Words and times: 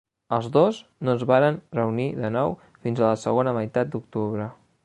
Els 0.35 0.45
dos 0.53 0.79
no 1.09 1.13
es 1.17 1.25
varen 1.33 1.59
reunir 1.79 2.09
de 2.23 2.33
nou 2.39 2.57
fins 2.87 3.03
a 3.03 3.07
la 3.13 3.23
segona 3.29 3.57
meitat 3.63 3.97
d'octubre. 3.97 4.53